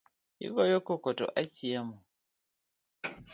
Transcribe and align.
Igoyo 0.45 0.77
koko 0.87 1.09
to 1.17 1.25
achiemo. 1.41 1.95